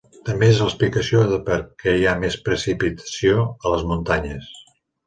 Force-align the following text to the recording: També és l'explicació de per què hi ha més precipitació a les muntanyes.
També 0.27 0.47
és 0.53 0.61
l'explicació 0.63 1.21
de 1.33 1.39
per 1.51 1.59
què 1.83 1.95
hi 1.99 2.09
ha 2.09 2.17
més 2.25 2.41
precipitació 2.49 3.47
a 3.53 3.77
les 3.77 3.89
muntanyes. 3.93 4.55